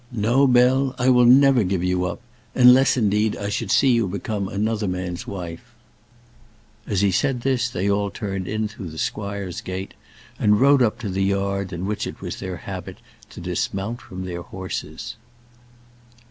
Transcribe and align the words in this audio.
No, 0.11 0.47
Bell, 0.47 0.95
I 0.97 1.09
will 1.09 1.27
never 1.27 1.63
give 1.63 1.83
you 1.83 2.05
up, 2.05 2.21
unless, 2.55 2.97
indeed, 2.97 3.37
I 3.37 3.49
should 3.49 3.69
see 3.69 3.89
you 3.91 4.07
become 4.07 4.47
another 4.47 4.87
man's 4.87 5.27
wife." 5.27 5.75
As 6.87 7.01
he 7.01 7.11
said 7.11 7.41
this, 7.41 7.69
they 7.69 7.87
all 7.87 8.09
turned 8.09 8.47
in 8.47 8.67
through 8.67 8.89
the 8.89 8.97
squire's 8.97 9.61
gate, 9.61 9.93
and 10.39 10.59
rode 10.59 10.81
up 10.81 10.97
to 11.01 11.09
the 11.09 11.23
yard 11.23 11.71
in 11.71 11.85
which 11.85 12.07
it 12.07 12.19
was 12.19 12.39
their 12.39 12.57
habit 12.57 12.97
to 13.29 13.39
dismount 13.39 14.01
from 14.01 14.25
their 14.25 14.41
horses. 14.41 15.17